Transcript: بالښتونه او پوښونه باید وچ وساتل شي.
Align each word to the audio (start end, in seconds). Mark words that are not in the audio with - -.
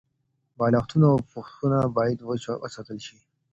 بالښتونه 0.57 1.05
او 1.13 1.19
پوښونه 1.31 1.79
باید 1.97 2.19
وچ 2.21 2.43
وساتل 2.63 2.97
شي. 3.05 3.17